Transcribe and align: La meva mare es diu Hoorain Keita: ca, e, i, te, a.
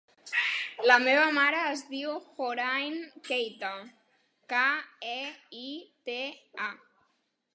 La 0.91 0.93
meva 1.01 1.25
mare 1.33 1.59
es 1.73 1.83
diu 1.89 2.15
Hoorain 2.45 2.95
Keita: 3.29 3.71
ca, 4.55 4.65
e, 5.13 5.21
i, 5.65 5.69
te, 6.09 6.19
a. 6.69 6.71